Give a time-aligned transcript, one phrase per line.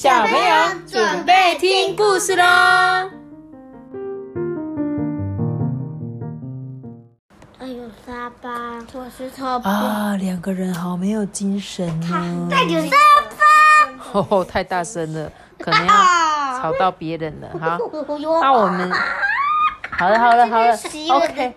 [0.00, 0.54] 小朋友
[0.86, 2.44] 准备听故事喽！
[7.58, 12.46] 哎呦，沙巴，我是超啊，两个人好没有精神哦。
[12.48, 12.96] 太有沙
[14.12, 15.92] 巴，哦，太大声了，可能要
[16.60, 17.48] 吵到别人了。
[17.58, 17.76] 好，
[18.40, 18.92] 那我们
[19.90, 20.78] 好了，好了，好了
[21.10, 21.56] ，OK。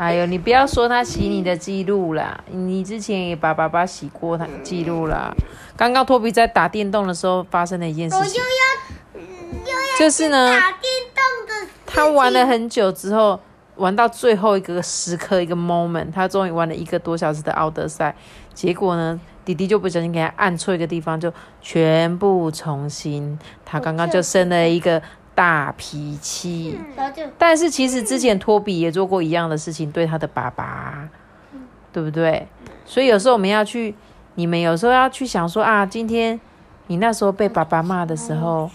[0.00, 5.30] 哎呦，你不要说他洗你的记录啦，你之前也把爸爸洗过他记录啦。
[5.76, 8.40] 刚刚托比在打电动的时候发生的一件事情，
[9.98, 13.38] 就是呢，打电动的，他玩了很久之后，
[13.74, 18.16] 玩到最后一个时刻一个 moment，他终于玩了一个多小时的奥德赛，
[18.54, 25.02] 结果呢，弟弟就不小心给他按错一个地方，就全部重新，他刚刚就生了一个。
[25.40, 26.78] 大脾气，
[27.38, 31.08] 但是其实之前托比也做过一样的事情，对他的爸爸，
[31.90, 32.46] 对不对？
[32.84, 33.94] 所以有时候我们要去，
[34.34, 36.38] 你们有时候要去想说啊，今天
[36.88, 38.70] 你那时候被爸爸骂的时候，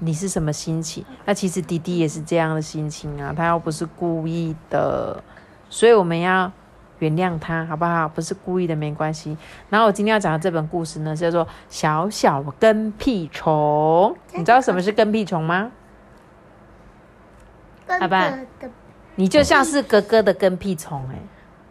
[0.00, 1.04] 你是什么心情？
[1.24, 5.22] 那其实弟弟也是这样的心情啊，他又不是故意的，
[5.70, 6.50] 所以我们要
[6.98, 8.08] 原谅他，好不好？
[8.08, 9.38] 不是故意的，没关系。
[9.70, 15.70] 然后我今天要讲的这本故事呢，叫做《小小跟屁虫》，你知道什么是跟屁虫吗？
[18.00, 18.38] 好吧，
[19.14, 21.18] 你就像是哥哥的跟屁虫哎，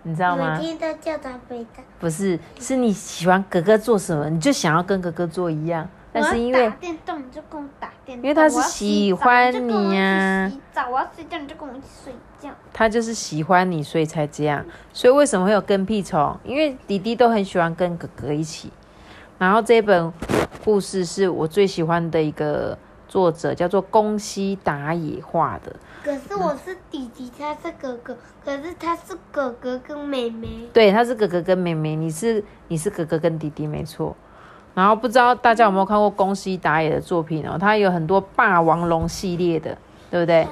[0.03, 0.57] 你知道吗？
[0.57, 1.83] 每天都叫他背的。
[1.99, 5.87] 不是，是你喜欢哥哥做什么，你就想要跟哥哥做一样。
[6.11, 8.23] 但是因为打电动，你就跟我打电动。
[8.23, 10.49] 因为他是喜欢你呀。
[10.49, 12.49] 洗澡，我要睡觉，你就跟我一起睡觉。
[12.73, 14.65] 他就是喜欢你，所以才这样。
[14.91, 16.35] 所以为什么会有跟屁虫？
[16.43, 18.71] 因为弟弟都很喜欢跟哥哥一起。
[19.37, 20.11] 然后这本
[20.65, 22.77] 故事是我最喜欢的一个。
[23.07, 30.47] 作者叫做宫西达也画的，可是我是弟弟，他是哥哥，可是他是哥哥跟妹妹。
[30.73, 34.15] 对，他是哥哥跟妹妹，你是你是哥哥跟弟弟，没错。
[34.73, 37.57] 然后不知道大家有没有看过宫西达也的作品哦？
[37.59, 39.75] 他有很多霸王龙系列的，
[40.11, 40.47] 对不对？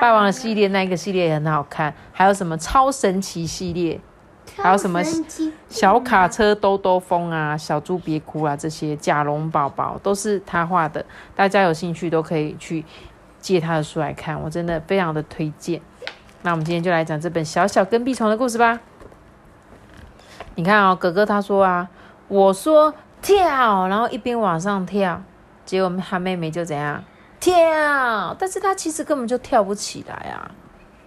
[0.00, 3.98] 霸王的系列那一个系列也很好看，还有什么超神奇系列？
[4.56, 5.00] 还有什么
[5.68, 12.84] 小卡车兜兜风啊，小猪别哭啊，这些甲龙宝宝都是他画的，大家有兴趣都可以去
[13.40, 15.80] 借他的书来看，我真的非常的推荐。
[16.42, 18.80] 那我们今天就来讲这本小小跟屁虫的故事吧。
[20.56, 21.88] 你看哦，哥哥他说啊，
[22.28, 25.22] 我说跳，然后一边往上跳，
[25.64, 27.02] 结果他妹妹就怎样
[27.38, 27.54] 跳，
[28.38, 30.50] 但是他其实根本就跳不起来啊。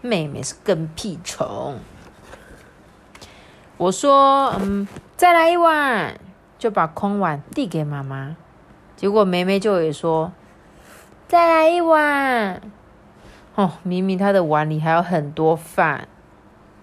[0.01, 1.77] 妹妹是跟屁虫。
[3.77, 6.19] 我说，嗯，再来一碗，
[6.57, 8.35] 就把空碗递给妈妈。
[8.95, 10.31] 结果梅梅就也说，
[11.27, 12.61] 再来一碗。
[13.55, 16.07] 哦，明明她的碗里还有很多饭。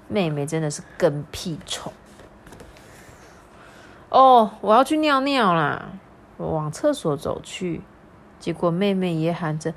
[0.08, 1.92] 妹妹真的是跟屁虫。
[4.08, 5.90] 哦，我要去尿尿啦！
[6.36, 7.80] 我往厕所走去，
[8.40, 9.72] 结果妹妹也喊着，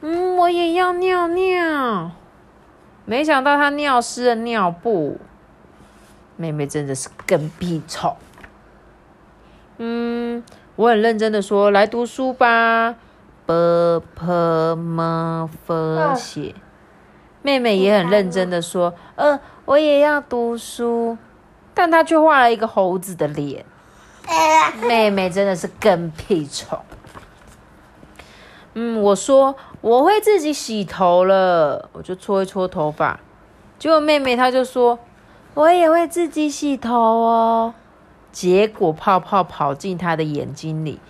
[0.00, 2.10] 嗯，我也要尿尿。
[3.04, 5.18] 没想到她尿湿了尿布。
[6.36, 8.14] 妹妹真的是跟屁虫。
[9.78, 10.42] 嗯，
[10.76, 12.94] 我很认真的说，来读书吧。
[13.46, 14.26] b p
[14.74, 15.00] m
[15.46, 16.54] f 写。
[17.42, 21.16] 妹妹也很认真的说，呃，我也要读书。
[21.74, 23.64] 但她却画了一个猴子的脸。
[24.88, 26.78] 妹妹真的是跟屁虫。
[28.74, 33.20] 嗯，我说我会自己洗头了，我就搓一搓头发。
[33.78, 34.98] 结果妹妹她就说。
[35.56, 37.74] 我也会自己洗头哦，
[38.30, 41.00] 结果泡泡跑进他的眼睛里。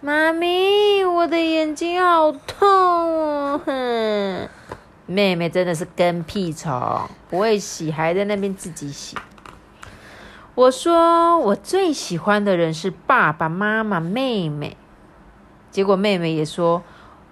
[0.00, 3.60] 妈咪，我的眼睛好痛哦！
[3.66, 4.48] 哼，
[5.06, 9.16] 妹妹真的是跟屁虫，不会洗还在那边自己洗。
[10.54, 14.76] 我说我最喜欢的人是爸爸妈妈、妹妹，
[15.72, 16.84] 结果妹妹也说，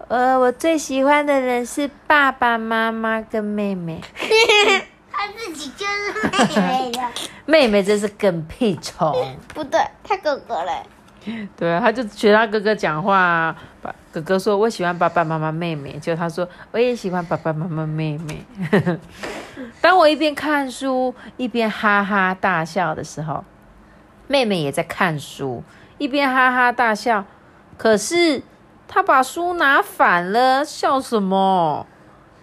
[0.09, 4.01] 呃，我最喜欢的人是爸爸妈妈跟妹妹。
[5.27, 7.01] 他自己就是妹妹的，
[7.47, 9.13] 妹妹真是跟屁虫。
[9.55, 10.83] 不对，他哥哥嘞。
[11.57, 13.55] 对啊，他就学他哥哥讲话。
[13.83, 18.47] 爸，哥哥说：“我喜欢爸爸妈妈、妹妹。”就他说：“我也喜欢爸爸妈妈、妹妹。
[19.83, 23.45] ”当我一边看书一边哈哈大笑的时候，
[24.29, 25.65] 妹妹也在看书，
[25.99, 27.25] 一边哈哈大笑。
[27.77, 28.41] 可是
[28.87, 31.85] 他把书拿反了，笑什么？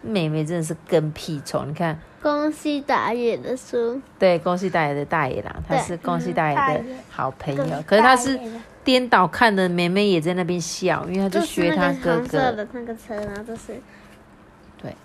[0.02, 1.98] 妹妹真的是跟屁虫，你看。
[2.24, 7.84] 宫西大野的书，对，宫西大野的大野狼，他是宫西大野的好朋友。
[7.86, 8.40] 可是他是
[8.82, 12.54] 颠倒看的，妹妹也在那边笑，因为他就学他哥哥。
[12.54, 13.78] 的那个车，然后就是，
[14.82, 14.96] 对。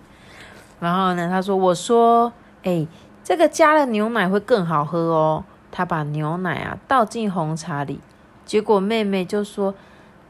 [0.78, 2.32] 然后呢，他说：“我说，
[2.62, 2.86] 哎，
[3.24, 7.98] 这个加了牛奶会更好喝哦。”他把牛奶啊倒进红茶里，
[8.46, 9.74] 结果妹妹就说：“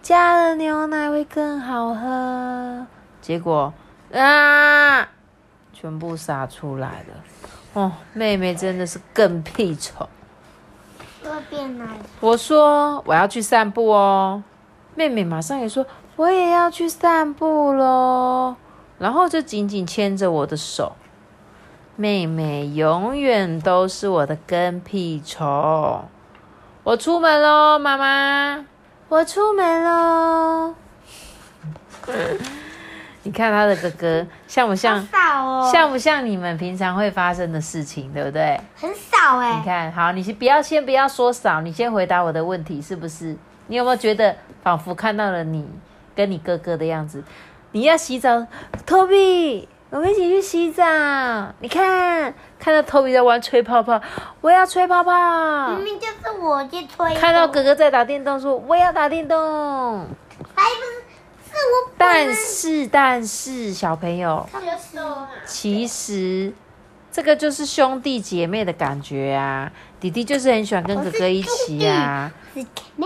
[0.00, 2.86] 加了牛奶会更好喝。
[3.20, 3.74] 结果
[4.12, 5.06] 啊，
[5.80, 7.14] 全部洒出来了。
[7.74, 10.08] 哦，妹妹真的是更屁虫。
[11.22, 11.86] 会变奶。
[12.20, 14.42] 我说我要去散步哦，
[14.94, 15.86] 妹妹马上也说
[16.16, 18.56] 我也要去散步喽，
[18.98, 20.96] 然后就紧紧牵着我的手。
[21.94, 26.04] 妹妹永远都是我的跟屁虫。
[26.82, 28.64] 我出门喽，妈妈，
[29.08, 30.74] 我出门喽。
[33.28, 35.06] 你看他的哥哥像不像？
[35.08, 38.58] 少哦，像不像你们平常会发生的事情，对不对？
[38.74, 43.36] 很少哎、你看好，你先不要先不要说少，你先回答我的问题，是不是？
[43.66, 45.68] 你有没有觉得仿佛看到了你
[46.16, 47.22] 跟你哥哥的样子？
[47.72, 48.46] 你要洗澡
[48.86, 50.82] ，Toby，我们一起去洗澡。
[51.58, 54.00] 你看，看到 Toby 在玩吹泡泡，
[54.40, 55.84] 我要吹泡泡明。
[55.84, 60.06] 明就是我去吹，看到哥哥在打电动，说我也要打电动。
[60.54, 60.97] 还不是是
[61.68, 64.48] 我但是，但是小朋友，
[65.46, 66.52] 其实
[67.12, 69.70] 这个就是兄弟姐妹的感觉啊。
[70.00, 72.32] 弟弟就是很喜欢跟哥哥一起啊。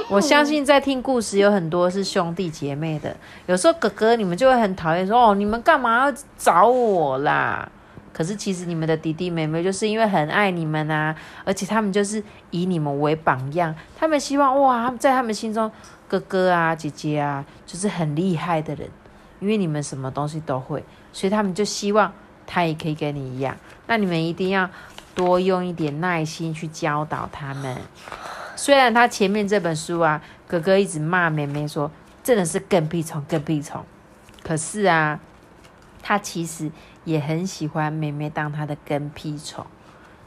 [0.09, 3.17] 我相信在听故事有很多是兄弟姐妹的，
[3.47, 7.67] 有时候哥哥你们就会很讨厌说哦，你们干嘛要找我啦？
[8.13, 15.71] 可是其实你们的弟弟妹妹就是因为很爱你们啊，而且他们就是以你们为榜样，他们希望哇，在他们心中
[16.07, 18.89] 哥哥啊姐姐啊就是很厉害的人，
[19.41, 22.13] 因为你们什么东西都会，所以他们就希望
[22.47, 23.57] 他也可以跟你一样。
[23.87, 24.69] 那你们一定要
[25.15, 27.77] 多用一点耐心去教导他们。
[28.55, 31.91] 虽然他前面这本书啊，哥哥一直骂妹妹说
[32.23, 33.85] 真的是更屁虫更屁虫，
[34.43, 35.19] 可是啊，
[36.03, 36.71] 他其实
[37.05, 39.65] 也很喜欢妹妹当他的跟屁虫。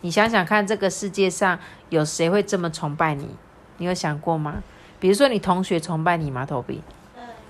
[0.01, 1.57] 你想想看，这个世界上
[1.89, 3.29] 有谁会这么崇拜你？
[3.77, 4.55] 你有想过吗？
[4.99, 6.45] 比如说你同学崇拜你吗？
[6.45, 6.81] 头比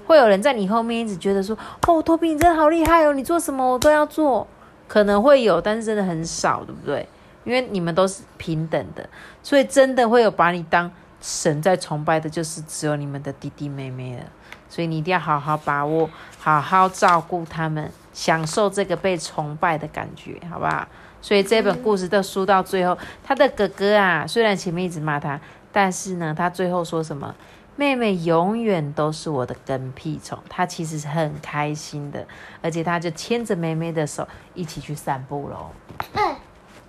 [0.05, 1.57] 会有人在你后面一直觉得说
[1.87, 4.47] ：“哦，头比你真的好厉害哦，你做什么我都要做。”
[4.87, 7.07] 可能会有，但是真的很少，对不对？
[7.43, 9.09] 因为你们都是平等的，
[9.41, 14.23] 所以真的会有把你当神在崇拜的，就是只有你们的弟弟妹妹了。
[14.69, 20.87] 所以你一定要好好把握，好好照顾他们，享受这个被崇拜的感觉，好不好？
[21.21, 25.39] 所以这本故事的书到最后，他的哥哥啊，虽然前面一直骂他，
[25.71, 27.35] 但是呢，他最后说什么？
[27.75, 32.25] 妹妹永远都是我的跟屁虫，他其实是很开心的，
[32.61, 35.71] 而且他就牵着妹妹的手一起去散步喽。
[36.13, 36.35] 嗯，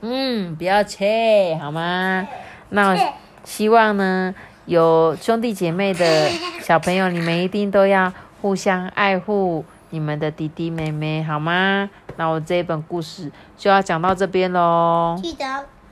[0.02, 2.28] 嗯，不要切好吗？
[2.68, 3.12] 那我
[3.42, 4.32] 希望呢，
[4.66, 6.30] 有兄弟姐妹的
[6.60, 11.88] 小朋友，你们一定都要互相爱护你们的弟弟妹妹，好吗？
[12.16, 15.18] 那我这一本故事就要讲到这边喽。
[15.22, 15.44] 记得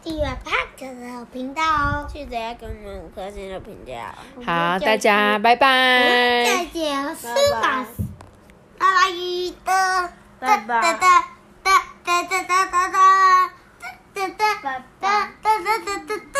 [0.02, 4.14] 订阅 Park 的频道哦，记得要给我们五颗星的评价。
[4.44, 6.44] 好，大家拜拜。
[6.44, 7.86] 再见，拜拜？
[8.78, 11.24] 阿拉伊的，哒哒哒哒
[11.62, 11.70] 哒
[12.04, 12.98] 哒哒哒哒哒
[14.14, 15.06] 哒哒哒哒
[15.42, 16.33] 哒哒哒哒。